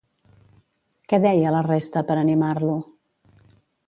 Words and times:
Què 1.11 1.19
deia 1.25 1.51
la 1.55 1.61
resta 1.67 2.03
per 2.07 2.15
animar-lo? 2.21 2.79